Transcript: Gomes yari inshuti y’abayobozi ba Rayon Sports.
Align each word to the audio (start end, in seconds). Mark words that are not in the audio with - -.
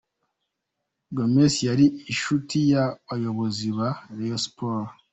Gomes 1.15 1.53
yari 1.69 1.85
inshuti 2.11 2.57
y’abayobozi 2.71 3.67
ba 3.77 3.89
Rayon 4.17 4.41
Sports. 4.47 4.93